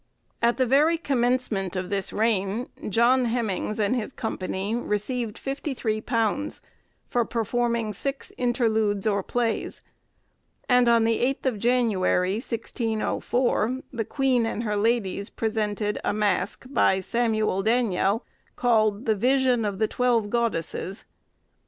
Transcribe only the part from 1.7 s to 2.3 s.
of this